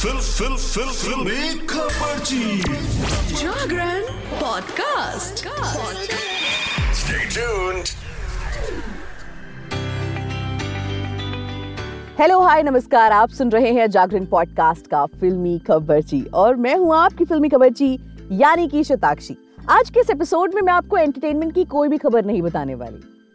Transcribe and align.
Fill 0.00 0.12
फिल 0.12 0.56
फिल 0.56 0.84
फिल। 0.84 1.66
खबरची 1.66 2.58
Jagran 3.34 4.02
podcast. 4.40 5.44
Stay 6.94 7.36
tuned. 7.36 7.90
Hello 12.20 12.40
hi 12.40 12.62
नमस्कार। 12.62 13.12
आप 13.12 13.28
सुन 13.28 13.50
रहे 13.50 13.72
हैं 13.72 13.90
जागरण 13.90 14.24
पॉडकास्ट 14.26 14.86
का 14.86 15.06
फिल्मी 15.06 15.58
खबरची। 15.58 16.22
और 16.34 16.56
मैं 16.56 16.76
हूँ 16.76 16.96
आपकी 16.96 17.24
फिल्मी 17.24 17.48
खबरची 17.48 17.98
यानी 18.32 18.68
कि 18.68 18.84
शताक्षी। 18.84 19.36
आज 19.70 19.90
के 19.90 20.00
इस 20.00 20.10
एपिसोड 20.10 20.54
में 20.54 20.62
मैं 20.62 20.72
आपको 20.72 20.96
एंटरटेनमेंट 20.96 21.54
की 21.54 21.64
कोई 21.64 21.88
भी 21.88 21.98
खबर 21.98 22.24
नहीं 22.24 22.42
बताने 22.42 22.74
वाली। 22.74 23.30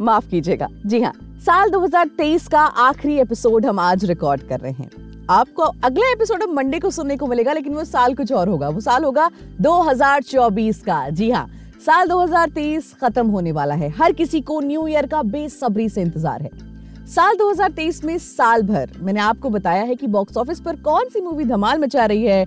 माफ़ 0.00 0.28
कीजिएगा। 0.28 0.68
जी 0.86 1.02
हाँ 1.02 1.12
साल 1.40 1.70
2023 1.70 2.48
का 2.48 2.60
आखिरी 2.60 3.18
एपिसोड 3.18 3.66
हम 3.66 3.78
आज 3.78 4.04
रिकॉर्ड 4.04 4.48
कर 4.48 4.60
रहे 4.60 4.72
हैं। 4.72 5.03
आपको 5.30 5.62
अगला 5.84 6.10
एपिसोड 6.12 6.42
अब 6.42 6.48
मंडे 6.48 6.78
को 6.80 6.90
सुनने 6.90 7.16
को 7.16 7.26
मिलेगा, 7.26 7.52
लेकिन 7.52 7.74
वो 7.74 7.84
साल 7.84 8.14
कुछ 8.14 8.32
और 8.32 8.48
होगा। 8.48 8.68
वो 8.68 8.80
साल 8.80 9.04
होगा 9.04 9.30
2024 9.60 10.82
का। 10.82 11.08
जी 11.10 11.30
हाँ 11.30 11.48
साल 11.80 12.08
2023 12.08 12.92
खत्म 12.94 13.26
होने 13.28 13.52
वाला 13.52 13.74
है। 13.74 13.88
हर 13.92 14.12
किसी 14.12 14.40
को 14.40 14.60
न्यू 14.60 14.86
ईयर 14.88 15.06
का 15.06 15.22
बेसब्री 15.24 15.88
से 15.88 16.02
इंतज़ार 16.02 16.42
है। 16.42 16.50
साल 17.06 17.36
2023 17.36 18.04
में 18.04 18.16
साल 18.18 18.62
भर, 18.62 18.90
मैंने 18.98 19.20
आपको 19.20 19.50
बताया 19.50 19.82
है 19.82 19.94
कि 19.94 20.06
बॉक्स 20.08 20.36
ऑफ़िस 20.36 20.60
पर 20.60 20.76
कौन 20.82 21.08
सी 21.08 21.20
मूवी 21.20 21.44
धमाल 21.44 21.78
मचा 21.78 22.04
रही 22.04 22.24
है, 22.24 22.44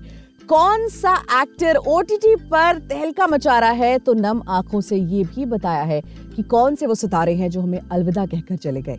कौन 0.50 0.88
सा 0.90 1.16
एक्टर 1.42 1.76
ओटीटी 1.76 2.36
पर 2.46 2.78
तहलका 2.90 3.28
मचा 3.28 3.60
रहा 3.60 3.72
है 3.72 3.98
तो 4.00 4.14
नम 4.14 4.42
आँखों 4.50 4.82
से 4.82 4.98
ये 4.98 5.24
भी 5.26 5.46
बताया 5.48 5.84
है 5.84 6.02
कि 6.36 6.44
कौन 6.44 6.76
से 6.76 6.86
वो 6.86 6.96
सितारे 6.96 7.34
हैं 7.36 7.50
जो 7.50 7.62
हमें 7.62 7.80
अलविदा 7.82 8.26
कहकर 8.26 8.56
चले 8.58 8.82
गए। 8.82 8.98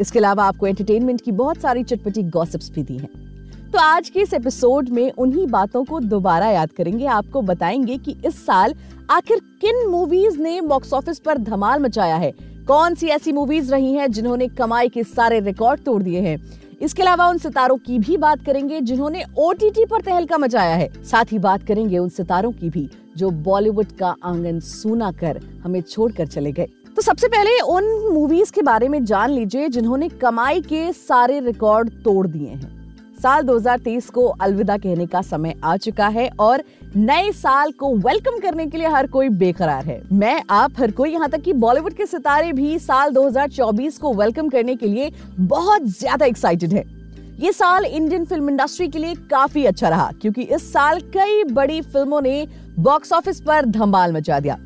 इसके 0.00 0.18
अलावा 0.18 0.44
आपको 0.44 0.66
एंटरटेनमेंट 0.66 1.20
की 1.20 1.32
बहुत 1.32 1.58
सारी 1.58 1.82
चटपटी 1.82 2.22
गॉसिप्स 2.22 2.70
भी 2.70 2.82
दी 2.82 2.98
हैं। 2.98 3.28
तो 3.70 3.78
आज 3.78 4.08
के 4.08 4.20
इस 4.20 4.34
एपिसोड 4.34 4.88
में 4.88 5.12
उन्हीं 5.12 5.46
बातों 5.46 5.84
को 5.84 6.00
दोबारा 6.00 6.46
याद 6.46 6.72
करेंगे। 6.72 7.06
आपको 7.06 7.42
बताएँगे 7.42 7.96
कि 7.96 8.16
इस 8.26 8.46
साल 8.46 8.74
आखिर 9.10 9.38
किन 9.38 9.90
मूवीज़ 9.90 10.38
ने 10.38 10.60
बॉक्स 10.60 10.92
ऑफ़िस 10.92 11.18
पर 11.18 11.38
धमाल 11.38 11.80
मचाया 11.80 12.16
है? 12.16 12.32
कौन 12.68 12.94
सी 12.94 13.06
ऐसी 13.06 13.32
मूवीज़ 13.32 13.72
रही 13.72 13.92
हैं 13.92 14.10
जिन्होंने 14.10 14.48
कमाई 14.48 14.88
के 14.88 15.04
सारे 15.04 15.40
रिकॉर्ड 15.40 15.80
तोड़ 15.80 16.02
दिए 16.02 16.20
हैं? 16.20 16.38
इसके 16.82 17.02
अलावा 17.02 17.28
उन 17.28 17.38
सितारों 17.38 17.76
की 17.76 17.98
भी 17.98 18.16
बात 18.16 18.44
करेंगे 18.44 18.80
जिन्होंने 18.80 19.24
ओटीटी 19.38 19.84
पर 19.84 20.00
तहलका 20.00 20.38
मचाया 20.38 20.74
है। 20.74 21.04
साथ 21.04 21.24
ही 21.32 21.38
बात 21.38 21.62
करेंगे 21.62 21.98
उन 21.98 22.08
सितारों 22.08 22.52
की 22.52 22.70
भी, 22.70 22.90
जो 23.16 23.30
बॉलीवुड 23.30 23.86
का 23.86 24.14
आँगन 24.24 24.60
सूना 24.60 25.12
कर 25.12 25.40
हमें 25.64 25.80
छोड़कर 25.80 26.26
चले 26.26 26.52
गए। 26.52 26.66
तो 26.98 27.02
सबसे 27.02 27.28
पहले 27.28 27.50
उन 27.62 27.84
मूवीज़ 28.12 28.50
के 28.52 28.62
बारे 28.62 28.88
में 28.88 29.04
जान 29.04 29.30
लीजिए 29.30 29.68
जिन्होंने 29.68 30.08
कमाई 30.20 30.60
के 30.62 30.92
सारे 30.92 31.38
रिकॉर्ड 31.40 31.90
तोड़ 32.04 32.26
दिए 32.26 32.48
हैं। 32.48 33.20
साल 33.22 33.42
2023 33.42 34.08
को 34.10 34.26
अलविदा 34.26 34.76
कहने 34.76 35.06
का 35.06 35.22
समय 35.22 35.54
आ 35.64 35.76
चुका 35.76 36.08
है 36.08 36.28
और 36.40 36.62
नए 36.96 37.30
साल 37.32 37.72
को 37.72 37.94
वेलकम 37.98 38.38
करने 38.40 38.66
के 38.66 38.78
लिए 38.78 38.88
हर 38.88 39.06
कोई 39.06 39.28
बेकरार 39.28 39.84
है। 39.84 40.00
मैं, 40.12 40.42
आप, 40.50 40.80
हर 40.80 40.90
कोई 40.90 41.12
यहाँ 41.12 41.28
तक 41.30 41.42
कि 41.42 41.52
बॉलीवुड 41.54 41.94
के 41.94 42.06
सितारे 42.06 42.52
भी 42.52 42.78
साल 42.80 43.12
2024 43.12 43.98
को 43.98 44.14
वेलकम 44.14 44.48
करने 44.48 44.76
के 44.76 44.86
लिए 44.86 45.10
बहुत 45.38 45.86
ज़्यादा 45.94 46.26
एक्साइटेड 46.26 46.72
है। 46.72 46.84
ये 47.40 47.52
साल 47.54 47.84
इंडियन 47.84 48.24
फ़िल्म 48.24 48.48
इंडस्ट्री 48.50 48.88
के 48.88 48.98
लिए 48.98 49.14
काफ़ी 49.30 49.64
अच्छा 49.66 49.88
रहा, 49.88 50.12
क्योंकि 50.22 50.42
इस 50.44 50.72
साल 50.72 51.00
कई 51.14 51.44
बड़ी 51.44 51.80
फ़िल्मों 51.82 52.20
ने 52.22 52.46
बॉक्स 52.78 53.12
ऑफ़िस 53.12 53.40
पर 53.40 53.66
धमाल 53.66 54.12
मचा 54.12 54.40
दिया। 54.40 54.58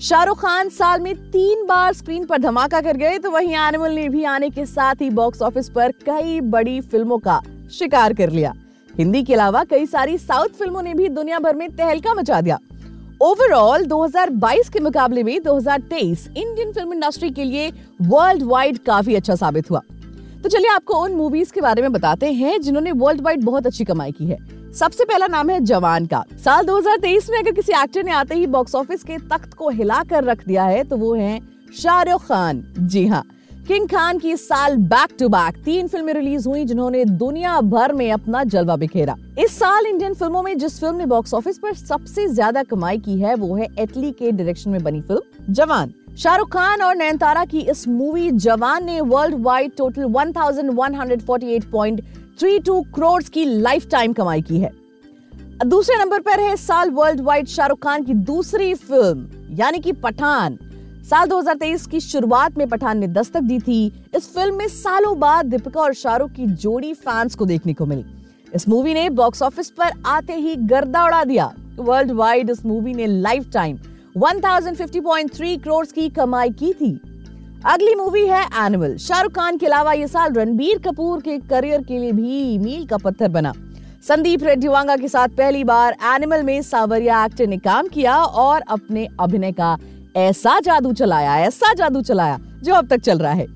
शाहरुख 0.00 0.38
खान 0.40 0.68
साल 0.68 1.00
में 1.00 1.14
तीन 1.30 1.64
बार 1.66 1.92
स्क्रीन 1.92 2.24
पर 2.26 2.38
धमाका 2.38 2.80
कर 2.80 2.96
गए 2.96 3.18
तो 3.18 3.30
वहीं 3.30 3.54
एनिमल 3.56 3.92
ने 3.92 4.08
भी 4.08 4.22
आने 4.24 4.48
के 4.50 4.64
साथ 4.66 5.00
ही 5.00 5.08
बॉक्स 5.10 5.42
ऑफ़िस 5.42 5.68
पर 5.68 5.92
कई 6.06 6.40
बड़ी 6.40 6.80
फ़िल्मों 6.80 7.18
का 7.18 7.40
शिकार 7.72 8.12
कर 8.14 8.30
लिया। 8.30 8.52
हिंदी 8.94 9.22
के 9.22 9.34
अलावा 9.34 9.62
कई 9.64 9.86
सारी 9.86 10.16
साउथ 10.18 10.56
फ़िल्मों 10.58 10.82
ने 10.82 10.94
भी 10.94 11.08
दुनिया 11.08 11.38
भर 11.38 11.54
में 11.54 11.68
तहलका 11.70 12.14
मचा 12.14 12.40
दिया। 12.40 12.58
ओवरऑल 13.22 13.84
2022 13.86 14.68
के 14.68 14.80
मुकाबले 14.80 15.22
में 15.22 15.38
2023 15.42 16.26
इंडियन 16.28 16.72
फ़िल्म 16.72 16.92
इंडस्ट्री 16.92 17.30
के 17.30 17.44
लिए 17.44 17.70
वर्ल्ड 18.02 18.42
वाइड 18.42 18.78
काफ़ी 18.78 19.14
अच्छा 19.14 19.34
साबित 19.34 19.70
हुआ। 19.70 19.80
तो 20.42 20.48
चलिए 20.48 20.70
आपको 20.70 21.02
उन 21.02 21.14
मूवीज़ 21.14 21.52
के 21.52 21.60
बारे 21.60 21.82
में 21.82 21.92
बताते 21.92 22.32
हैं 22.32 22.60
जिन्होंने 22.60 22.92
वर्ल्ड 22.94 23.20
वाइड 23.20 23.44
बहुत 23.44 23.66
अच्छी 23.66 23.84
कमाई 23.84 24.12
की 24.12 24.26
है। 24.26 24.38
सबसे 24.70 25.04
पहला 25.04 25.26
नाम 25.26 25.48
है 25.50 25.58
जवान 25.60 26.04
का। 26.06 26.22
साल 26.44 26.64
2023 26.66 27.28
में 27.30 27.38
अगर 27.38 27.52
किसी 27.52 27.72
एक्टर 27.74 28.04
ने 28.04 28.12
आते 28.12 28.34
ही 28.34 28.46
बॉक्स 28.48 28.74
ऑफ़िस 28.74 29.02
के 29.04 29.16
तख्त 29.28 29.54
को 29.54 29.68
हिला 29.70 30.02
कर 30.04 30.24
रख 30.24 30.46
दिया 30.46 30.64
है 30.64 30.84
तो 30.84 30.96
वो 30.96 31.14
है 31.14 31.40
शाहरुख 31.74 32.24
खान। 32.24 32.62
जी 32.80 33.06
हाँ 33.06 33.22
किंग 33.68 33.88
खान 33.88 34.18
की 34.18 34.30
इस 34.32 34.46
साल 34.48 34.76
बैक 34.86 35.16
टू 35.18 35.28
बैक 35.28 35.56
तीन 35.64 35.88
फ़िल्में 35.88 36.12
रिलीज़ 36.14 36.48
हुई 36.48 36.64
जिन्होंने 36.64 37.04
दुनिया 37.04 37.60
भर 37.62 37.92
में 37.92 38.10
अपना 38.12 38.44
जलवा 38.44 38.76
बिखेरा। 38.76 39.16
इस 39.38 39.58
साल 39.58 39.86
इंडियन 39.86 40.14
फ़िल्मों 40.14 40.42
में 40.42 40.56
जिस 40.58 40.80
फ़िल्म 40.80 40.96
ने 40.96 41.06
बॉक्स 41.06 41.34
ऑफ़िस 41.34 41.58
पर 41.58 41.74
सबसे 41.76 42.26
ज़्यादा 42.28 42.62
कमाई 42.64 42.98
की 42.98 43.18
है, 43.20 43.34
वो 43.34 43.56
है 43.56 43.68
एटली 43.78 44.10
के 44.12 44.32
डायरेक्शन 44.32 44.70
में 44.70 44.82
बनी 44.82 45.00
फ़िल्म 45.02 45.52
जवान। 45.52 45.92
शाहरुख 46.18 46.48
खान 46.48 46.82
और 46.82 46.96
नयनतारा 46.96 47.44
की 47.44 47.60
इस 47.60 47.88
मूवी 47.88 48.30
जवान 48.30 48.84
ने 48.84 49.00
वर्ल्ड 49.00 49.42
वाइड 49.42 49.72
टोटल 49.76 50.04
1148.32 50.04 52.84
करोड़ 52.94 53.22
की 53.22 53.44
लाइफ 53.44 53.90
टाइम 53.90 54.12
कमाई 54.12 54.42
की 54.42 54.58
है। 54.58 54.72
दूसरे 55.66 55.96
नंबर 55.96 56.20
पर 56.20 56.40
है 56.40 56.56
साल 56.56 56.90
वर्ल्ड 56.90 57.20
वाइड 57.20 57.46
शाहरुख 57.46 57.78
खान 57.78 58.02
की 58.02 58.14
दूसरी 58.14 58.74
फ़िल्म 58.74 59.28
यानी 59.50 59.78
कि 59.78 59.92
पठान। 59.92 60.58
साल 61.10 61.28
2023 61.28 61.86
की 61.86 62.00
शुरुआत 62.00 62.58
में 62.58 62.68
पठान 62.68 62.98
ने 62.98 63.08
दस्तक 63.08 63.40
दी 63.40 63.58
थी। 63.58 64.06
इस 64.14 64.34
फ़िल्म 64.34 64.54
में 64.54 64.68
सालों 64.68 65.18
बाद 65.18 65.46
दीपिका 65.46 65.80
और 65.80 65.94
शाहरुख 65.94 66.30
की 66.30 66.46
जोड़ी 66.46 66.94
फैंस 66.94 67.34
को 67.34 67.46
देखने 67.46 67.74
को 67.74 67.86
मिली। 67.86 68.04
इस 68.54 68.68
मूवी 68.68 68.94
ने 68.94 69.10
बॉक्स 69.10 69.42
ऑफ़िस 69.42 69.70
पर 69.70 69.90
आते 70.06 70.32
ही 70.32 70.56
गर्दा 70.56 71.04
उड़ा 71.04 71.24
दिया। 71.24 71.54
वर्ल्ड 71.76 72.10
वाइड 72.10 72.50
इस 72.50 72.66
मूवी 72.66 72.94
ने 72.94 73.06
लाइफ 73.06 73.50
टाइम 73.52 73.78
1050.3 74.16 75.56
करोड़ 75.58 75.86
की 75.86 76.08
कमाई 76.10 76.50
की 76.52 76.72
थी। 76.72 76.92
अगली 77.66 77.94
मूवी 77.94 78.26
है 78.26 78.42
एनिमल 78.58 78.96
शाहरुख 78.98 79.32
खान 79.32 79.56
के 79.56 79.66
अलावा 79.66 79.92
ये 79.92 80.06
साल 80.08 80.32
रणबीर 80.34 80.78
कपूर 80.78 81.20
के 81.20 81.38
करियर 81.40 81.82
के 81.82 81.98
लिए 81.98 82.12
भी 82.12 82.58
मील 82.58 82.86
का 82.86 82.96
पत्थर 82.96 83.28
बना। 83.28 83.52
संदीप 84.02 84.42
रेड्डी 84.42 84.68
वांगा 84.68 84.96
के 84.96 85.08
साथ 85.08 85.28
पहली 85.28 85.64
बार 85.64 85.96
एनिमल 86.06 86.42
में 86.42 86.60
सावरिया 86.62 87.24
एक्टर 87.24 87.46
ने 87.46 87.58
काम 87.58 87.88
किया 87.88 88.16
और 88.16 88.62
अपने 88.68 89.06
अभिनय 89.20 89.52
का 89.52 89.76
ऐसा 90.16 90.58
जादू 90.60 90.92
चलाया, 90.92 91.36
ऐसा 91.38 91.72
जादू 91.74 92.02
चलाया 92.02 92.38
जो 92.62 92.74
अब 92.74 92.88
तक 92.88 93.00
चल 93.00 93.18
रहा 93.18 93.32
है। 93.32 93.46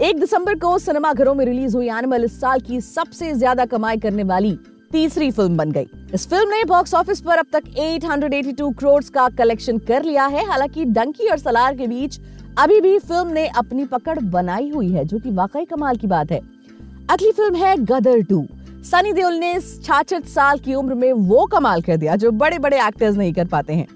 एक 0.00 0.20
दिसंबर 0.20 0.54
को 0.58 0.78
सिनेमा 0.78 1.12
घरों 1.12 1.34
में 1.34 1.44
रिलीज़ 1.46 1.76
हुई 1.76 1.88
एनिमल 1.88 2.24
इस 2.24 2.40
साल 2.40 2.60
की 2.60 2.80
सबसे 2.82 3.32
ज़्यादा 3.34 3.64
कमाई 3.66 3.96
करने 3.96 4.22
वाली 4.24 4.56
तीसरी 4.94 5.30
फ़िल्म 5.30 5.56
बन 5.56 5.70
गई। 5.70 5.86
इस 6.14 6.26
फ़िल्म 6.28 6.48
ने 6.48 6.62
बॉक्स 6.64 6.94
ऑफ़िस 6.94 7.20
पर 7.20 7.38
अब 7.38 7.46
तक 7.52 7.62
882 7.78 8.70
करोड़ 8.72 9.02
का 9.04 9.28
कलेक्शन 9.28 9.78
कर 9.78 10.02
लिया 10.02 10.26
है। 10.26 10.44
हालाँकि 10.46 10.84
डंकी 10.84 11.28
और 11.28 11.38
सलार 11.38 11.74
के 11.74 11.86
बीच 11.86 12.18
अभी 12.58 12.80
भी 12.80 12.98
फ़िल्म 12.98 13.28
ने 13.28 13.46
अपनी 13.48 13.84
पकड़ 13.84 14.18
बनाई 14.20 14.70
हुई 14.70 14.88
है, 14.88 15.04
जो 15.04 15.18
कि 15.18 15.30
वाकई 15.30 15.64
कमाल 15.64 15.96
की 15.96 16.06
बात 16.06 16.30
है। 16.30 16.40
अगली 17.10 17.32
फ़िल्म 17.32 17.54
है 17.54 17.76
गदर 17.76 18.22
टू। 18.22 18.46
सनी 18.84 19.12
देओल 19.12 19.34
ने 19.34 19.52
छाछठ 19.60 20.24
साल 20.24 20.58
की 20.58 20.74
उम्र 20.74 20.94
में 20.94 21.12
वो 21.12 21.46
कमाल 21.46 21.82
कर 21.82 21.96
दिया, 21.96 22.16
जो 22.16 22.30
बड़े 22.30 22.58
बड़े 22.58 22.86
एक्टर्स 22.86 23.16
नहीं 23.16 23.32
कर 23.32 23.46
पाते 23.46 23.72
हैं। 23.72 23.86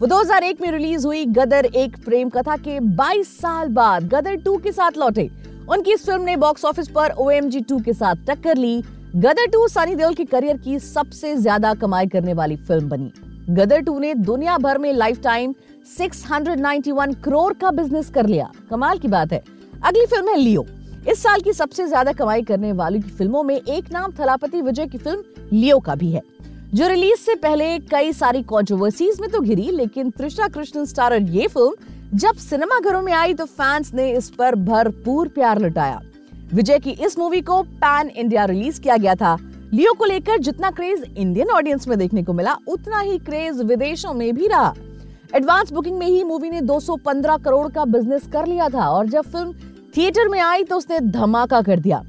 वो 0.00 0.06
2001 0.06 0.60
में 0.60 0.70
रिलीज़ 0.70 1.06
हुई 1.06 1.24
गदर 1.24 1.64
एक 1.66 1.96
प्रेम 2.04 2.28
कथा 2.28 2.56
के 2.56 2.80
22 2.80 3.36
साल 3.38 3.68
बाद 3.68 4.08
गदर 4.08 4.36
2 4.36 4.62
के 4.62 4.72
साथ 4.72 4.98
लौटे। 4.98 5.30
उनकी 5.70 5.92
इस 5.92 6.06
फ़िल्म 6.06 6.22
ने 6.22 6.36
बॉक्स 6.36 6.64
ऑफ़िस 6.64 6.88
पर 6.88 7.10
ओ 7.10 7.30
के 7.78 7.92
साथ 7.92 8.26
टक्कर 8.28 8.56
ली। 8.56 8.82
गदर 9.16 9.46
टू 9.46 9.66
सनी 9.68 9.94
देओल 9.94 10.14
के 10.14 10.24
करियर 10.24 10.56
की 10.56 10.78
सबसे 10.78 11.34
ज़्यादा 11.36 11.72
कमाई 11.74 12.06
करने 12.06 12.32
वाली 12.34 12.56
फ़िल्म 12.58 12.88
बनी। 12.88 13.12
गदर 13.50 13.80
टू 13.82 13.98
ने 13.98 14.12
दुनिया 14.14 14.56
भर 14.58 14.78
में 14.78 14.92
लाइफ 14.92 15.20
टाइम 15.22 15.54
691 15.90 17.14
करोड़ 17.24 17.52
का 17.52 17.70
बिज़नेस 17.72 18.10
कर 18.10 18.26
लिया। 18.26 18.50
कमाल 18.70 18.98
की 18.98 19.08
बात 19.08 19.32
है। 19.32 19.42
अगली 19.82 20.04
फ़िल्म 20.06 20.28
है 20.28 20.36
लियो 20.36 20.64
इस 21.08 21.22
साल 21.22 21.40
की 21.40 21.52
सबसे 21.52 21.86
ज़्यादा 21.86 22.12
कमाई 22.12 22.42
करने 22.42 22.72
वाली 22.72 23.00
की 23.00 23.10
फ़िल्मों 23.10 23.42
में 23.42 23.54
एक 23.56 23.90
नाम 23.92 24.12
थलापति 24.12 24.60
विजय 24.62 24.86
की 24.86 24.98
फ़िल्म 24.98 25.46
लियो 25.52 25.78
का 25.78 25.94
भी 25.94 26.10
है, 26.10 26.22
जो 26.74 26.88
रिलीज़ 26.88 27.20
से 27.20 27.34
पहले 27.36 27.78
कई 27.90 28.12
सारी 28.12 28.42
कॉन्ट्रोवर्सीज 28.44 29.20
में 29.20 29.30
तो 29.30 29.40
घिरी, 29.40 29.70
लेकिन 29.70 30.10
तृष्णा 30.10 30.48
कृष्णन 30.48 30.84
स्टारर 30.86 31.22
ये 31.30 31.46
फ़िल्म 31.48 32.16
जब 32.16 32.34
सिनेमा 32.40 32.80
घरों 32.80 33.02
में 33.02 33.12
आई 33.14 33.34
तो 33.34 33.44
फैंस 33.46 33.92
ने 33.94 34.10
इस 34.12 34.30
पर 34.30 34.54
भरपूर 34.66 35.28
प्यार 35.30 35.58
लुटाया। 35.58 36.00
विजय 36.54 36.78
की 36.78 36.90
इस 36.90 37.18
मूवी 37.18 37.40
को 37.40 37.62
पैन 37.62 38.08
इंडिया 38.10 38.44
रिलीज़ 38.44 38.80
किया 38.80 38.96
गया 38.96 39.14
था। 39.14 39.36
लियो 39.72 39.92
को 39.92 40.04
लेकर 40.04 40.38
जितना 40.38 40.70
क्रेज 40.70 41.02
इंडियन 41.16 41.50
ऑडियंस 41.50 41.88
में 41.88 41.98
देखने 41.98 42.22
को 42.22 42.32
मिला, 42.32 42.56
उतना 42.68 43.00
ही 43.00 43.18
क्रेज 43.18 43.60
विदेशों 43.62 44.14
में 44.14 44.34
भी 44.34 44.46
रहा। 44.46 44.72
एडवांस 45.34 45.72
बुकिंग 45.72 45.98
में 45.98 46.06
ही 46.06 46.22
मूवी 46.24 46.50
ने 46.50 46.60
215 46.60 47.36
करोड़ 47.36 47.68
का 47.68 47.84
बिज़नेस 47.86 48.26
कर 48.26 48.46
लिया 48.46 48.68
था 48.68 48.88
और 48.90 49.08
जब 49.08 49.24
फ़िल्म 49.24 49.52
थिएटर 49.96 50.28
में 50.28 50.38
आई 50.40 50.64
तो 50.64 50.76
उसने 50.76 51.00
धमाका 51.00 51.60
कर 51.62 51.80
दिया। 51.80 52.02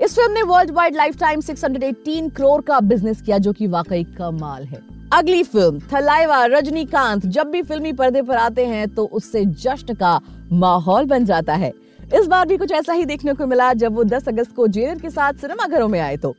इस 0.00 0.14
फ़िल्म 0.14 0.32
ने 0.32 0.42
world 0.44 0.70
wide 0.70 0.96
life 0.96 1.18
time 1.20 1.40
618 1.40 2.30
crore 2.30 2.60
का 2.62 2.80
बिज़नेस 2.80 3.22
किया, 3.22 3.38
जो 3.38 3.52
कि 3.52 3.66
वाकई 3.66 4.04
कमाल 4.18 4.64
है। 4.64 4.82
अगली 5.12 5.42
फ़िल्म 5.42 5.80
थलाइवा, 5.92 6.44
रजनीकांत, 6.46 7.26
जब 7.26 7.50
भी 7.50 7.62
फिल्मी 7.62 7.92
पर्दे 7.92 8.22
पर 8.22 8.36
आते 8.36 8.66
हैं 8.66 8.88
तो 8.88 9.04
उससे 9.04 9.44
जश्न 9.44 9.94
का 9.94 10.20
माहौल 10.52 11.04
बन 11.06 11.24
जाता 11.24 11.54
है। 11.54 11.72
इस 12.14 12.26
बार 12.26 12.46
भी 12.46 12.56
कुछ 12.56 12.72
ऐसा 12.72 12.92
ही 12.92 13.04
देखने 13.04 13.32
को 13.34 13.46
मिला 13.46 13.72
जब 13.72 13.94
वो 13.94 14.04
10 14.04 14.28
अगस्त 14.28 14.54
को 14.54 14.66
जेलर 14.66 14.98
के 14.98 15.10
साथ 15.10 15.32
सिनेमा 15.32 15.66
घरों 15.66 15.88
में 15.88 16.00
आए 16.00 16.16
तो। 16.16 16.34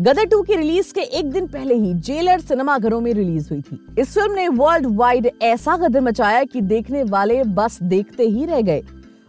गदर 0.00 0.24
टू 0.24 0.42
की 0.42 0.54
रिलीज़ 0.54 0.94
के 0.94 1.00
एक 1.00 1.30
दिन 1.30 1.46
पहले 1.46 1.74
ही 1.74 1.94
जेलर 1.94 2.40
सिनेमा 2.40 2.78
घरों 2.78 3.00
में 3.00 3.12
रिलीज़ 3.14 3.48
हुई 3.50 3.60
थी। 3.60 3.86
इस 3.98 4.14
फ़िल्म 4.14 4.32
ने 4.32 4.48
वर्ल्ड 4.48 4.86
वाइड 4.86 5.30
ऐसा 5.42 5.76
गदर 5.76 6.00
मचाया 6.00 6.44
कि 6.44 6.60
देखने 6.60 7.02
वाले 7.02 7.42
बस 7.44 7.78
देखते 7.82 8.24
ही 8.24 8.44
रह 8.44 8.60
गए। 8.60 8.82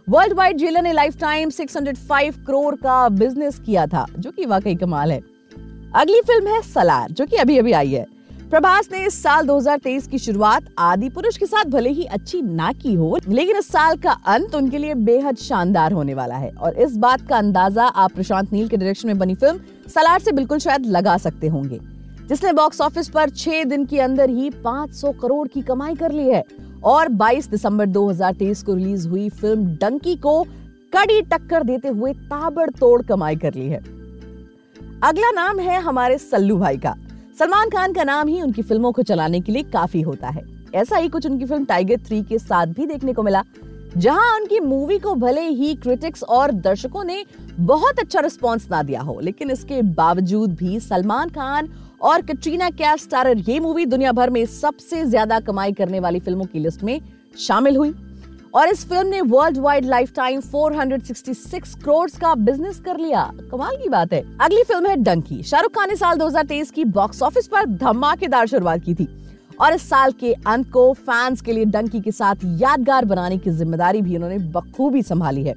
वर्ल्ड 0.08 0.32
वाइड 0.32 0.56
जेलर 0.56 0.82
ने 0.82 0.92
लाइफ 0.92 1.16
टाइम 1.18 1.50
605 1.50 2.34
करोड़ 2.46 2.74
का 2.74 3.08
बिज़नेस 3.08 3.58
किया 3.58 3.86
था, 3.86 4.06
जो 4.18 4.30
कि 4.30 4.46
वाकई 4.46 4.74
कमाल 4.74 5.12
है। 5.12 5.20
अगली 5.94 6.20
फ़िल्म 6.20 6.46
है 6.46 6.62
सलार, 6.62 7.10
जो 7.10 7.26
कि 7.26 7.36
अभी 7.36 7.58
अभी 7.58 7.72
आई 7.72 7.92
है। 7.92 8.15
प्रभास 8.50 8.88
ने 8.92 8.98
इस 9.06 9.14
साल 9.22 9.46
2023 9.46 10.06
की 10.06 10.18
शुरुआत 10.18 10.64
आदि 10.78 11.08
पुरुष 11.08 11.36
के 11.36 11.46
साथ 11.46 11.64
भले 11.64 11.90
ही 11.90 12.04
अच्छी 12.06 12.40
ना 12.42 12.70
की 12.72 12.92
हो, 12.94 13.18
लेकिन 13.28 13.56
इस 13.56 13.68
साल 13.68 13.96
का 13.96 14.10
अंत 14.26 14.54
उनके 14.54 14.78
लिए 14.78 14.94
बेहद 14.96 15.36
शानदार 15.36 15.92
होने 15.92 16.14
वाला 16.14 16.34
है। 16.34 16.50
और 16.50 16.74
इस 16.74 16.96
बात 16.96 17.26
का 17.28 17.36
अंदाज़ा 17.36 17.84
आप 17.84 18.12
प्रशांत 18.12 18.52
नील 18.52 18.68
के 18.68 18.76
डायरेक्शन 18.76 19.08
में 19.08 19.18
बनी 19.18 19.34
फ़िल्म 19.34 19.88
सलार 19.88 20.20
से 20.20 20.32
बिल्कुल 20.32 20.58
शायद 20.58 20.86
लगा 20.86 21.16
सकते 21.18 21.46
होंगे, 21.46 21.78
जिसने 22.28 22.52
बॉक्स 22.52 22.80
ऑफ़िस 22.80 23.08
पर 23.08 23.30
छह 23.30 23.64
दिन 23.64 23.84
के 23.84 24.00
अंदर 24.00 24.30
ही 24.30 24.50
500 24.64 25.12
करोड़ 25.12 25.46
की 25.48 25.62
कमाई 25.62 25.94
कर 25.94 26.12
ली 26.12 26.28
है। 26.28 26.42
और 26.84 27.08
22 27.14 27.50
दिसंबर 27.50 27.86
2023 27.88 28.62
को 28.62 28.74
रिलीज़ 28.74 29.08
हुई 29.08 29.28
फ़िल्म 29.30 29.76
डंकी 29.76 30.14
को 30.16 30.42
कड़ी 30.92 31.20
टक्कर 31.24 31.62
देते 31.62 31.88
हुए 31.88 32.12
ताबड़तोड़ 32.12 33.02
कमाई 33.02 33.36
कर 33.36 33.54
ली 33.54 33.66
है। 33.68 33.80
अगला 35.02 35.30
नाम 35.32 35.58
है 35.58 35.80
हमारे 35.80 36.18
सल्लू 36.20 36.58
भाई 36.58 36.76
का। 36.76 36.94
सलमान 37.38 37.70
खान 37.70 37.92
का 37.92 38.04
नाम 38.04 38.28
ही 38.28 38.40
उनकी 38.42 38.62
फ़िल्मों 38.62 38.90
को 38.92 39.02
चलाने 39.02 39.40
के 39.40 39.52
लिए 39.52 39.62
काफ़ी 39.62 40.00
होता 40.02 40.28
है। 40.28 40.42
ऐसा 40.74 40.96
ही 40.96 41.08
कुछ 41.08 41.26
उनकी 41.26 41.44
फ़िल्म 41.44 41.64
टाइगर 41.64 41.98
थ्री 41.98 42.22
के 42.22 42.38
साथ 42.38 42.66
भी 42.66 42.86
देखने 42.86 43.12
को 43.12 43.22
मिला, 43.22 43.42
जहाँ 43.96 44.36
उनकी 44.36 44.60
मूवी 44.60 44.98
को 44.98 45.14
भले 45.14 45.40
ही 45.40 45.74
क्रिटिक्स 45.74 46.22
और 46.22 46.52
दर्शकों 46.52 47.04
ने 47.04 47.24
बहुत 47.58 47.98
अच्छा 47.98 48.20
रिस्पांस 48.20 48.66
ना 48.70 48.82
दिया 48.82 49.00
हो, 49.00 49.18
लेकिन 49.20 49.50
इसके 49.50 49.82
बावजूद 49.82 50.54
भी 50.54 50.80
सलमान 50.80 51.28
खान 51.28 51.68
और 52.02 52.22
कटरीना 52.22 52.70
कैफ 52.72 52.98
स्टारर 53.00 53.38
ये 53.40 53.58
मूवी 53.60 53.86
दुनिया 53.86 54.12
भर 54.12 54.30
में 54.30 54.44
सबसे 54.46 55.04
ज़्यादा 55.04 55.40
कमाई 55.42 55.72
करने 55.72 56.00
वाली 56.00 56.20
फ़िल्मों 56.20 56.44
की 56.44 56.58
लिस्ट 56.58 56.82
में 56.82 57.00
शामिल 57.38 57.76
हुई। 57.76 57.94
और 58.56 58.68
इस 58.68 58.84
फ़िल्म 58.88 59.08
ने 59.08 59.20
world 59.22 59.58
wide 59.58 59.84
life 59.84 60.12
time 60.16 60.40
466 60.42 61.74
crore 61.74 62.08
का 62.20 62.34
बिज़नेस 62.36 62.78
कर 62.80 62.98
लिया। 62.98 63.24
कमाल 63.50 63.76
की 63.76 63.88
बात 63.88 64.12
है। 64.12 64.22
अगली 64.40 64.62
फ़िल्म 64.62 64.86
है 64.86 64.96
डंकी 64.98 65.42
शाहरुख 65.42 65.74
खान 65.74 65.88
ने 65.88 65.96
साल 65.96 66.18
2023 66.18 66.70
की 66.70 66.84
बॉक्स 66.92 67.22
ऑफ़िस 67.22 67.48
पर 67.48 67.66
धमाकेदार 67.74 68.46
शुरुआत 68.46 68.84
की 68.84 68.94
थी। 68.94 69.08
और 69.60 69.74
इस 69.74 69.88
साल 69.88 70.12
के 70.12 70.32
अंत 70.46 70.70
को 70.70 70.92
फैंस 70.94 71.40
के 71.40 71.52
लिए 71.52 71.64
डंकी 71.66 72.00
के 72.00 72.12
साथ 72.12 72.44
यादगार 72.60 73.04
बनाने 73.04 73.38
की 73.38 73.50
ज़िम्मेदारी 73.50 74.02
भी 74.02 74.16
उन्होंने 74.16 74.38
बखूबी 74.54 75.02
संभाली 75.02 75.44
है। 75.44 75.54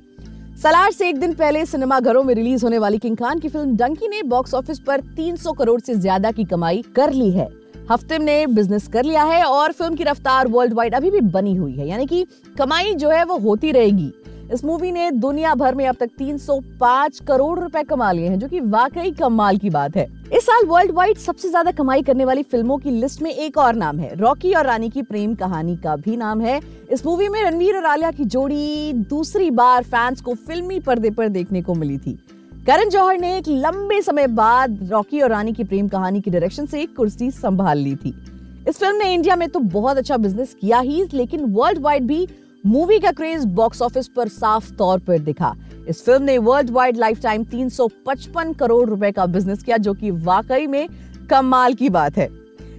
सलार 0.64 0.92
से 0.92 1.10
एक 1.10 1.20
दिन 1.20 1.34
पहले 1.34 1.66
सिनेमा 1.66 2.00
घरों 2.00 2.24
में 2.24 2.34
रिलीज़ 2.36 2.64
होने 2.64 2.78
वाली 2.78 2.98
किंग 2.98 3.18
खान 3.18 3.40
की 3.40 3.50
फ़िल्म 3.50 3.76
डंकी 3.78 4.08
ने 4.08 4.22
बॉक्स 4.26 4.54
ऑफ़िस 4.54 4.80
पर 4.80 5.02
300 5.16 5.54
करोड़ 5.54 5.80
से 5.82 5.96
ज़्यादा 5.96 6.32
की 6.32 6.46
कमाई 6.46 6.84
कर 6.96 7.14
ली 7.14 7.32
है। 7.32 7.48
हफ़्ते 7.90 8.18
ने 8.18 8.46
बिज़नेस 8.48 8.88
कर 8.88 9.04
लिया 9.04 9.24
है 9.24 9.44
और 9.44 9.72
फ़िल्म 9.72 9.96
की 9.96 10.04
रफ्तार 10.04 10.48
वर्ल्ड 10.48 10.74
वाइड 10.74 10.96
अभी 10.96 11.12
भी 11.12 11.22
बनी 11.22 11.56
हुई 11.56 11.74
है। 11.74 11.88
यानी 11.88 12.06
कि 12.06 12.26
कमाई 12.58 12.94
जो 12.96 13.10
है 13.10 13.24
वो 13.26 13.38
होती 13.40 13.72
रहेगी। 13.72 14.12
इस 14.54 14.64
मूवी 14.66 14.92
ने 14.92 15.10
दुनिया 15.14 15.54
भर 15.56 15.76
में 15.76 15.86
अब 15.88 15.96
तक 15.96 16.10
305 16.20 17.20
करोड़ 17.20 17.60
रुपए 17.60 17.84
कमा 17.84 18.12
लिए 18.12 18.28
हैं, 18.28 18.40
जो 18.40 18.48
कि 18.48 18.60
वाकई 18.60 19.12
कमाल 19.12 19.58
की 19.58 19.70
बात 19.70 19.96
है। 19.96 20.08
इस 20.34 20.46
साल 20.46 20.66
वर्ल्ड 20.66 20.92
वाइड 20.92 21.18
सबसे 21.18 21.50
ज़्यादा 21.50 21.72
कमाई 21.72 22.02
करने 22.02 22.26
वाली 22.26 22.44
फ़िल्मों 22.44 22.78
की 22.78 22.92
लिस्ट 22.92 23.22
में 23.22 23.32
एक 23.32 23.58
और 23.58 23.76
नाम 23.76 24.00
है। 24.00 24.16
रॉकी 24.16 24.54
और 24.54 24.66
रानी 24.66 24.90
की 24.90 25.02
प्रेम 25.02 25.36
कहानी 25.36 25.76
का 25.78 25.96
भी 25.98 26.18
नाम 26.18 26.42
है। 26.42 26.60
इस 26.92 27.06
मूवी 27.06 27.28
में 27.28 27.42
रणवीर 27.44 27.78
और 27.78 27.86
आलिया 27.86 28.12
की 28.12 28.26
जोड़ी 28.26 28.94
दूसरी 29.10 29.52
बार 29.52 29.84
फैंस 29.86 30.22
को 30.22 30.34
फिल्मी 30.38 30.80
पर्दे 30.80 31.10
पर 31.10 31.30
देखने 31.30 31.62
को 31.62 31.74
मिली 31.76 31.98
थी। 31.98 32.18
करण 32.66 32.90
जौहर 32.90 33.18
ने 33.18 33.38
एक 33.38 33.48
लंबे 33.48 34.02
समय 34.02 34.28
बाद 34.28 34.80
रॉकी 34.92 35.20
और 35.22 35.30
रानी 35.30 35.54
की 35.54 35.64
प्रेम 35.64 35.88
कहानी 35.88 36.22
की 36.22 36.32
डायरेक्शन 36.32 36.66
से 36.66 36.82
एक 36.82 36.96
कुर्सी 36.96 37.30
संभाल 37.32 37.78
ली 37.78 37.96
थी। 37.96 38.10
इस 38.68 38.78
फ़िल्म 38.78 38.96
ने 38.96 39.14
इंडिया 39.14 39.36
में 39.36 39.48
तो 39.50 39.60
बहुत 39.60 39.98
अच्छा 39.98 40.18
बिज़नेस 40.18 40.56
किया 40.62 40.80
ही, 40.80 41.04
लेकिन 41.14 41.46
वर्ल्ड 41.46 41.80
वाइड 41.80 42.04
भी 42.04 42.28
मूवी 42.66 43.00
का 43.00 43.12
क्रेज 43.12 43.46
बॉक्स 43.46 43.82
ऑफ़िस 43.82 44.08
पर 44.08 44.28
साफ़ 44.28 44.72
तौर 44.74 45.00
पर 45.00 45.20
दिखा। 45.20 45.56
इस 45.88 46.04
फ़िल्म 46.06 46.24
ने 46.24 46.38
world 46.38 46.70
wide 46.70 46.98
life 46.98 47.22
time 47.22 47.44
355 47.44 48.54
crore 48.54 48.90
रुपए 48.90 49.12
का 49.12 49.26
बिज़नेस 49.26 49.64
किया, 49.64 49.78
जो 49.78 49.94
कि 49.94 50.12
वाकई 50.12 50.68
में 50.68 50.88
कमाल 51.30 51.74
की 51.74 51.90
बात 51.90 52.18
है। 52.18 52.30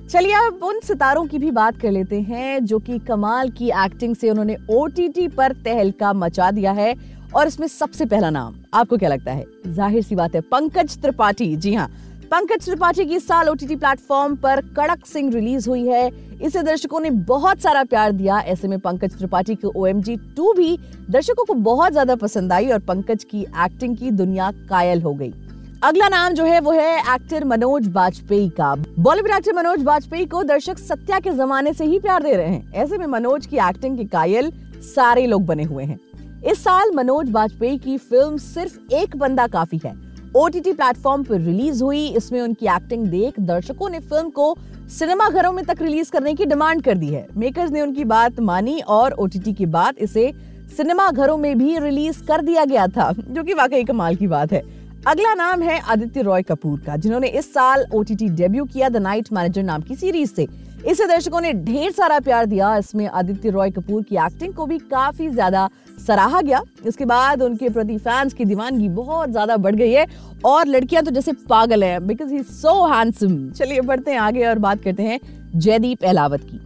चलिए 0.08 0.32
अब 0.32 0.60
उन 0.64 0.80
सितारों 0.80 1.26
की 1.26 1.38
भी 1.38 1.50
बात 1.50 1.76
कर 1.76 1.90
लेते 1.90 2.20
हैं, 2.20 2.64
जो 2.64 2.78
कि 2.78 2.98
कमाल 2.98 3.50
की 3.50 3.68
एक्टिंग 3.84 4.16
से 4.16 4.30
उन्होंने 4.30 4.56
ओ 4.70 4.88
पर 5.36 5.52
तहलका 5.52 6.12
मचा 6.12 6.50
दिया 6.50 6.72
है। 6.72 7.19
और 7.32 7.46
इसमें 7.46 7.66
सबसे 7.68 8.04
पहला 8.06 8.30
नाम 8.30 8.54
आपको 8.74 8.96
क्या 8.96 9.08
लगता 9.08 9.32
है? 9.32 9.44
ज़ाहिर 9.66 10.02
सी 10.02 10.14
बात 10.14 10.34
है, 10.34 10.40
पंकज 10.42 10.96
त्रिपाठी। 11.02 11.54
जी 11.56 11.74
हाँ 11.74 11.90
पंकज 12.32 12.64
त्रिपाठी 12.64 13.04
की 13.04 13.18
साल 13.20 13.48
ओटीटी 13.48 13.76
प्लेटफॉर्म 13.76 14.34
पर 14.36 14.60
कड़क 14.76 15.06
सिंह 15.06 15.32
रिलीज़ 15.32 15.68
हुई 15.68 15.86
है। 15.86 16.10
इसे 16.40 16.62
दर्शकों 16.62 17.00
ने 17.00 17.10
बहुत 17.10 17.60
सारा 17.60 17.82
प्यार 17.84 18.12
दिया। 18.12 18.38
ऐसे 18.40 18.68
में 18.68 18.78
पंकज 18.80 19.16
त्रिपाठी 19.16 19.54
की 19.54 19.68
ओ 19.68 19.86
एम 19.86 20.02
टू 20.36 20.52
भी 20.52 20.76
दर्शकों 21.10 21.44
को 21.44 21.54
बहुत 21.54 21.92
ज़्यादा 21.92 22.16
पसंद 22.16 22.52
आई 22.52 22.70
और 22.70 22.78
पंकज 22.80 23.24
की 23.24 23.40
एक्टिंग 23.40 23.96
की 23.96 24.10
दुनिया 24.12 24.50
कायल 24.68 25.02
हो 25.02 25.14
गई। 25.14 25.32
अगला 25.82 26.08
नाम 26.08 26.32
जो 26.32 26.44
है, 26.44 26.60
वो 26.60 26.72
है 26.72 26.98
एक्टर 27.14 27.44
मनोज 27.44 27.86
बाजपेयी 27.88 28.48
का। 28.50 28.74
बॉलीवुड 28.98 29.30
एक्टर 29.30 29.52
मनोज 29.52 29.82
बाजपेयी 29.82 30.26
को 30.26 30.42
दर्शक 30.44 30.78
सत्या 30.78 31.18
के 31.20 31.30
जमाने 31.32 31.72
से 31.72 31.84
ही 31.84 31.98
प्यार 31.98 32.22
दे 32.22 32.32
रहे 32.32 32.48
हैं। 32.48 32.72
ऐसे 32.74 32.98
में 32.98 33.06
मनोज 33.08 33.46
की 33.46 33.56
एक्टिंग 33.68 33.96
के 33.98 34.04
कायल 34.06 34.52
सारे 34.86 35.26
लोग 35.26 35.46
बने 35.46 35.64
हुए 35.64 35.84
हैं। 35.84 35.98
इस 36.46 36.62
साल 36.64 36.90
मनोज 36.94 37.30
बाजपेयी 37.30 37.78
की 37.78 37.96
फ़िल्म 37.98 38.36
सिर्फ़ 38.36 38.94
एक 38.94 39.16
बंदा 39.16 39.46
काफ़ी 39.46 39.80
है। 39.84 39.92
ओटीटी 40.36 40.72
प्लेटफॉर्म 40.72 41.22
पर 41.22 41.40
रिलीज़ 41.40 41.82
हुई, 41.82 42.06
इसमें 42.08 42.40
उनकी 42.40 42.66
एक्टिंग 42.66 43.06
देख 43.06 43.40
दर्शकों 43.40 43.88
ने 43.90 43.98
फ़िल्म 44.00 44.30
को 44.30 44.56
सिनेमा 44.88 45.28
घरों 45.28 45.52
में 45.52 45.64
तक 45.64 45.82
रिलीज़ 45.82 46.10
करने 46.10 46.34
की 46.34 46.44
डिमांड 46.44 46.82
कर 46.82 46.98
दी 46.98 47.08
है। 47.08 47.26
मेकर्स 47.36 47.70
ने 47.70 47.80
उनकी 47.82 48.04
बात 48.04 48.40
मानी 48.40 48.78
और 48.88 49.12
ओटीटी 49.14 49.52
की 49.52 49.66
बात 49.68 49.98
इसे 49.98 50.32
सिनेमा 50.76 51.10
घरों 51.10 51.36
में 51.36 51.58
भी 51.58 51.78
रिलीज़ 51.78 52.24
कर 52.24 52.42
दिया 52.42 52.64
गया 52.64 52.86
था, 52.86 53.12
जो 53.12 53.42
कि 53.42 53.54
वाकई 53.54 53.84
कमाल 53.84 54.16
की 54.16 54.26
बात 54.26 54.52
है। 54.52 54.62
अगला 55.06 55.34
नाम 55.34 55.62
है 55.62 55.78
आदित्य 55.82 56.22
रॉय 56.22 56.42
कपूर 56.42 56.80
का, 56.80 56.96
जिन्होंने 56.96 57.28
इस 57.28 57.52
साल 57.54 57.86
ओटीटी 57.94 58.28
डेब्यू 58.30 58.64
किया 58.64 58.88
द 58.88 58.96
नाइट 58.98 59.32
मैनेजर 59.32 59.62
नाम 59.62 59.82
की 59.82 59.94
सीरीज़ 59.96 60.34
से। 60.34 60.46
इसे 60.82 61.06
दर्शकों 61.06 61.40
ने 61.40 61.52
ढेर 61.54 61.90
सारा 61.92 62.18
प्यार 62.20 62.46
दिया। 62.46 62.76
इसमें 62.76 63.06
आदित्य 63.08 63.50
रॉय 63.50 63.70
कपूर 63.70 64.02
की 64.02 64.16
एक्टिंग 64.16 64.54
को 64.54 64.66
भी 64.66 64.78
काफ़ी 64.80 65.28
ज़्यादा 65.28 65.68
सराहा 65.98 66.40
गया। 66.40 66.62
इसके 66.86 67.04
बाद 67.04 67.42
उनके 67.42 67.68
प्रति 67.68 67.96
फैंस 67.98 68.32
की 68.34 68.44
दीवानगी 68.44 68.88
बहुत 68.90 69.30
ज़्यादा 69.30 69.56
बढ़ 69.58 69.74
गई 69.74 69.92
है। 69.92 70.06
और 70.44 70.66
लड़कियाँ 70.66 71.02
तो 71.02 71.10
जैसे 71.10 71.32
पागल 71.48 71.84
है 71.84 71.98
बिकॉज़ 72.00 72.32
ही 72.32 72.42
सो 72.42 72.74
हैंडसम 72.86 73.50
चलिए 73.50 73.80
बढ़ते 73.82 74.10
हैं 74.10 74.18
आगे 74.20 74.46
और 74.46 74.58
बात 74.58 74.82
करते 74.82 75.02
हैं 75.02 75.20
जयदीप 75.54 76.04
एलावत 76.04 76.40
की। 76.42 76.60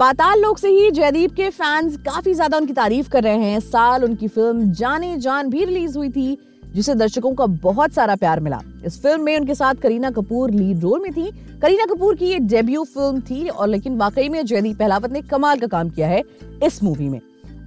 पाताल 0.00 0.40
लोक 0.40 0.58
से 0.58 0.68
ही 0.70 0.90
जयदीप 0.90 1.34
के 1.34 1.48
फैंस 1.50 1.96
काफ़ी 2.06 2.34
ज़्यादा 2.34 2.56
उनकी 2.56 2.72
तारीफ़ 2.74 3.08
कर 3.10 3.22
रहे 3.22 3.44
हैं। 3.44 3.60
साल 3.62 4.04
उनकी 4.04 4.28
फ़िल्म 4.28 4.70
जाने 4.72 5.16
जान 5.18 5.50
भी 5.50 5.64
रिलीज़ 5.64 5.98
हुई 5.98 6.08
थी। 6.10 6.36
जिसे 6.74 6.94
दर्शकों 6.94 7.32
का 7.34 7.46
बहुत 7.46 7.92
सारा 7.92 8.14
प्यार 8.16 8.40
मिला। 8.40 8.60
इस 8.86 9.00
फ़िल्म 9.02 9.22
में 9.22 9.36
उनके 9.38 9.54
साथ 9.54 9.74
करीना 9.74 10.10
कपूर 10.10 10.50
लीड 10.50 10.80
रोल 10.80 11.00
में 11.00 11.12
थी। 11.12 11.30
करीना 11.62 11.84
कपूर 11.86 12.14
की 12.14 12.26
ये 12.26 12.38
डेब्यू 12.38 12.84
फ़िल्म 12.84 13.20
थी 13.20 13.48
और 13.48 13.68
लेकिन 13.68 13.96
वाकई 13.96 14.28
में 14.28 14.44
जयदीप 14.44 14.78
पहलावत 14.78 15.12
ने 15.12 15.22
कमाल 15.22 15.58
का 15.58 15.66
काम 15.66 15.90
किया 15.90 16.08
है 16.08 16.22
इस 16.62 16.82
मूवी 16.82 17.08
में। 17.08 17.20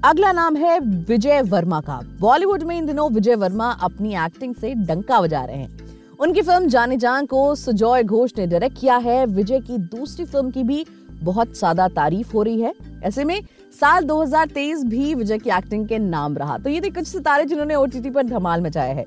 अगला 0.04 0.32
नाम 0.32 0.56
है 0.56 0.80
विजय 0.80 1.42
वर्मा 1.42 1.80
का। 1.82 2.00
बॉलीवुड 2.20 2.64
में 2.64 2.78
इन 2.78 2.86
दिनों 2.86 3.10
विजय 3.12 3.36
वर्मा 3.36 3.70
अपनी 3.84 4.16
एक्टिंग 4.16 4.56
से 4.56 4.74
डंका 4.78 5.22
बजा 5.22 5.44
रहे 5.46 5.58
हैं। 5.58 6.18
उनकी 6.20 6.42
फ़िल्म 6.42 6.68
जाने 6.68 6.98
जान 6.98 7.26
को 7.26 7.54
सुजॉय 7.56 8.04
घोष 8.04 8.32
ने 8.38 8.46
डायरेक्ट 8.48 8.80
किया 8.80 8.98
है। 8.98 9.26
विजय 9.28 9.60
की 9.60 9.78
दूसरी 9.78 10.26
फ़िल्म 10.26 10.52
की 10.52 10.64
भी 10.64 10.86
बहुत 11.24 11.58
ज़्यादा 11.58 11.88
तारीफ़ 11.88 12.34
हो 12.34 12.44
रही 12.44 12.62
है। 12.62 12.74
ऐसे 13.04 13.24
में 13.24 13.40
साल 13.82 14.04
2023 14.04 14.84
भी 14.84 15.14
विजय 15.16 15.38
की 15.38 15.50
एक्टिंग 15.50 15.88
के 15.88 15.98
नाम 16.00 16.38
रहा। 16.38 16.58
तो 16.58 16.70
ये 16.70 16.82
थे 16.82 16.90
कुछ 16.90 17.08
सितारे 17.08 17.46
जिन्होंने 17.46 17.76
ओटीटी 17.76 18.10
पर 18.10 18.24
धमाल 18.24 18.62
मचाया 18.62 18.94
है। 18.94 19.06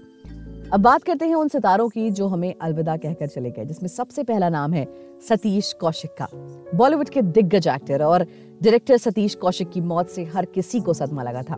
अब 0.72 0.80
बात 0.80 1.02
करते 1.02 1.24
हैं 1.24 1.34
उन 1.34 1.48
सितारों 1.48 1.88
की 1.88 2.10
जो 2.10 2.26
हमें 2.26 2.54
अलविदा 2.60 2.96
कहकर 2.96 3.26
चले 3.26 3.50
गए, 3.50 3.64
जिसमें 3.64 3.88
सबसे 3.88 4.22
पहला 4.22 4.48
नाम 4.48 4.72
है 4.72 4.86
सतीश 5.28 5.72
कौशिक 5.72 6.10
का। 6.10 6.28
बॉलीवुड 6.74 7.08
के 7.08 7.22
दिग्गज 7.22 7.68
एक्टर 7.68 8.02
और 8.02 8.22
डायरेक्टर 8.62 8.96
सतीश 8.96 9.34
कौशिक 9.34 9.70
की 9.70 9.80
मौत 9.80 10.08
से 10.08 10.24
हर 10.24 10.44
किसी 10.44 10.80
को 10.80 10.94
सदमा 10.94 11.22
लगा 11.22 11.42
था। 11.42 11.54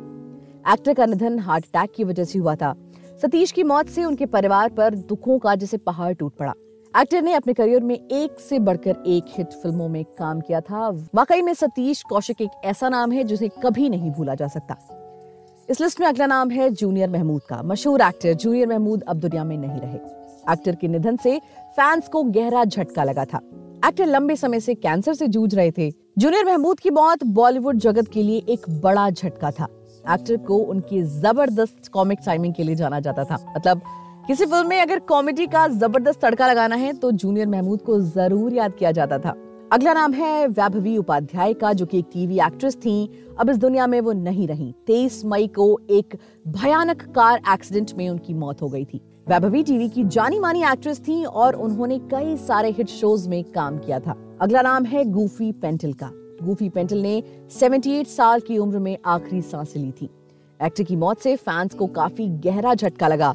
एक्टर 0.73 0.95
का 0.95 1.07
निधन 1.07 1.39
हार्ट 1.39 1.65
अटैक 1.65 1.93
की 1.97 2.05
वजह 2.05 2.25
से 2.25 2.39
हुआ 2.39 2.55
था। 2.55 2.75
सतीश 3.23 3.53
की 3.53 3.63
मौत 3.63 3.89
से 3.89 4.05
उनके 4.05 4.27
परिवार 4.27 4.69
पर 4.69 4.95
दुखों 4.95 5.39
का 5.39 5.55
जैसे 5.55 5.77
पहाड़ 5.77 6.15
टूट 6.15 6.33
पड़ा। 6.37 6.55
एक्टर 6.95 7.23
ने 7.23 7.33
अपने 7.33 7.53
करियर 7.53 7.83
में 7.83 7.95
एक 7.95 8.41
से 8.41 8.59
बढ़कर 8.59 9.03
एक 9.07 9.25
हिट 9.29 9.53
फ़िल्मों 9.53 9.89
में 9.89 10.05
काम 10.19 10.41
किया 10.41 10.61
था। 10.61 10.89
वाकई 11.15 11.43
में 11.43 11.53
सतीश 11.55 12.03
कौशिक 12.03 12.41
एक 12.41 12.51
ऐसा 12.65 12.89
नाम 12.89 13.13
है 13.13 13.25
जिसे 13.25 13.49
कभी 13.63 13.89
नहीं 13.89 14.11
भूला 14.11 14.35
जा 14.35 14.49
सकता। 14.49 14.77
इस 15.71 15.81
लिस्ट 15.81 16.01
में 16.01 16.07
अगला 16.07 16.27
नाम 16.27 16.51
है 16.51 16.69
जूनियर 16.71 17.11
महमूद 17.11 17.43
का। 17.43 17.63
मशहूर 17.63 18.01
एक्टर 18.01 18.33
जूनियर 18.35 18.69
महमूद 18.69 19.03
अब 19.03 19.17
दुनिया 19.17 19.45
में 19.45 19.57
नहीं 19.59 19.81
रहे। 19.81 19.99
एक्टर 20.53 20.75
के 20.75 20.89
निधन 20.89 21.17
से 21.17 21.39
फैंस 21.77 22.09
को 22.09 22.23
गहरा 22.23 22.65
झटका 22.65 23.05
लगा 23.05 23.25
था। 23.25 23.41
एक्टर 23.89 24.07
लंबे 24.07 24.37
समय 24.37 24.61
से 24.61 24.75
कैंसर 24.75 25.15
से 25.15 25.29
जूझ 25.29 25.55
रहे 25.55 25.71
थे। 25.71 25.91
जूनियर 26.19 26.45
महमूद 26.47 26.81
की 26.81 26.91
मौत 26.91 27.25
बॉलीवुड 27.25 27.77
जगत 27.77 28.09
के 28.09 28.23
लिए 28.23 28.45
एक 28.49 28.71
बड़ा 28.83 29.09
झटका 29.11 29.51
था। 29.51 29.69
एक्टर 30.15 30.37
को 30.37 30.57
उनकी 30.57 31.03
ज़बरदस्त 31.03 31.89
कॉमिक 31.93 32.19
टाइमिंग 32.27 32.55
के 32.55 32.63
लिए 32.63 32.75
जाना 32.75 33.01
जाता 33.01 33.25
था। 33.25 33.45
मतलब 33.57 33.83
किसी 34.27 34.47
फ़िल्म 34.47 34.69
में 34.69 34.81
अगर 34.81 34.99
कॉमेडी 34.99 35.47
का 35.47 35.67
ज़बरदस्त 35.69 36.21
तड़का 36.21 36.47
लगाना 36.47 36.77
है 36.77 36.93
तो 36.93 37.11
जूनियर 37.13 37.47
महमूद 37.47 37.81
को 37.83 37.99
ज़रूर 38.01 38.55
याद 38.55 38.73
किया 38.73 38.91
जाता 38.91 39.19
था। 39.19 39.35
अगला 39.73 39.93
नाम 39.93 40.13
है 40.13 40.47
वैभवी 40.49 40.97
उपाध्याय 40.99 41.55
का, 41.55 41.73
जो 41.73 41.87
कि 41.87 41.99
एक 41.99 42.07
टीवी 42.13 42.39
एक्ट्रेस 42.39 42.77
थी। 42.77 43.25
अब 43.39 43.51
इस 43.51 43.57
दुनिया 43.57 43.87
में 43.87 44.01
वो 44.01 44.13
नहीं 44.13 44.47
रही। 44.49 44.73
तेईस 44.87 45.25
मई 45.25 45.47
को 45.49 45.79
एक 45.91 46.17
भयानक 46.49 47.03
कार 47.15 47.41
एक्सीडेंट 47.53 47.93
में 47.99 48.09
उनकी 48.09 48.35
मौत 48.35 48.63
हो 48.63 48.69
गई 48.69 48.85
थी। 48.85 49.01
वैभवी 49.29 49.63
टीवी 49.63 49.89
की 49.89 50.05
जानी 50.05 50.39
मानी 50.39 50.63
एक्ट्रेस 50.63 51.01
थी 51.01 51.25
और 51.25 51.55
उन्होंने 51.57 51.99
कई 52.11 52.37
सारे 52.37 52.71
हिट 52.71 52.89
शोज़ 52.89 53.29
में 53.29 53.43
काम 53.45 53.79
किया 53.79 54.01
था। 54.01 54.17
अगला 54.41 54.63
नाम 54.63 54.85
है 54.85 55.05
गूफी 55.05 55.53
पेंटल 55.53 55.93
का। 55.93 56.11
गूफी 56.43 56.69
पेंटल 56.69 56.99
ने 56.99 57.23
78 57.51 58.07
साल 58.07 58.41
की 58.41 58.59
उम्र 58.59 58.79
में 58.79 58.97
आखिरी 59.07 59.43
साँसें 59.43 59.81
ली 59.81 59.91
थी। 59.93 60.11
एक्टर 60.61 60.83
की 60.83 60.97
मौत 60.97 61.21
से 61.21 61.37
फैंस 61.37 61.75
को 61.75 61.87
काफ़ी 61.87 62.29
गहरा 62.45 62.75
झटका 62.75 63.09
लगा। 63.09 63.35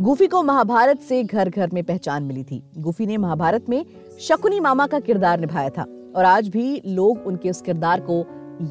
गूफी 0.00 0.26
को 0.26 0.42
महाभारत 0.42 1.00
से 1.00 1.22
घर 1.24 1.48
घर 1.48 1.70
में 1.70 1.82
पहचान 1.84 2.22
मिली 2.22 2.42
थी। 2.44 2.62
गुफी 2.78 3.06
ने 3.06 3.16
महाभारत 3.16 3.68
में 3.68 3.84
शकुनी 4.20 4.60
मामा 4.60 4.86
का 4.86 5.00
किरदार 5.00 5.40
निभाया 5.40 5.68
था 5.68 5.82
और 6.16 6.24
आज 6.24 6.48
भी 6.48 6.80
लोग 6.86 7.26
उनके 7.26 7.50
उस 7.50 7.60
किरदार 7.62 8.00
को 8.00 8.24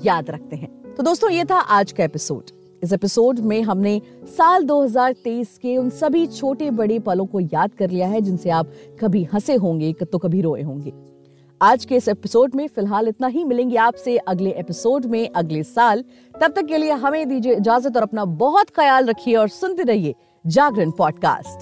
याद 0.06 0.30
रखते 0.30 0.56
हैं। 0.56 0.70
तो 0.96 1.04
दोस्तों, 1.04 1.30
ये 1.30 1.44
था 1.46 1.56
आज 1.56 1.92
का 1.92 2.04
एपिसोड। 2.04 2.50
इस 2.84 2.94
एपिसोड 2.94 3.40
में 3.40 3.62
हमने 3.62 4.02
साल 4.28 4.64
2023 4.64 5.58
के 5.58 5.76
उन 5.78 5.90
सभी 5.90 6.26
छोटे 6.28 6.70
बड़े 6.72 6.98
पलों 7.00 7.26
को 7.26 7.40
याद 7.40 7.74
कर 7.74 7.90
लिया 7.90 8.08
है, 8.08 8.22
जिनसे 8.22 8.50
आप 8.50 8.72
कभी 9.02 9.24
हंसे 9.24 9.56
होंगे 9.56 9.94
तो 9.94 10.18
कभी 10.18 10.42
रोए 10.42 10.62
होंगे। 10.62 10.94
आज 11.62 11.86
के 11.86 11.96
इस 11.96 12.08
एपिसोड 12.08 12.56
में 12.56 12.68
फ़िलहाल 12.68 13.08
इतना 13.08 13.28
ही। 13.28 13.44
मिलेंगे 13.44 13.76
आपसे 13.78 14.18
अगले 14.18 14.50
एपिसोड 14.52 15.06
में 15.06 15.30
अगले 15.30 15.64
साल। 15.64 16.04
तब 16.42 16.52
तक 16.52 16.66
के 16.66 16.78
लिए 16.78 16.92
हमें 16.92 17.28
दीजिए 17.30 17.56
इजाज़त 17.56 17.98
और 17.98 18.04
अपना 18.04 18.26
बहुत 18.26 18.70
ख्याल 18.70 19.06
रखिए 19.06 19.36
और 19.36 19.48
सुनते 19.50 19.84
रहिए 19.84 20.16
जागरण 20.48 20.90
पॉडकास्ट। 20.90 21.60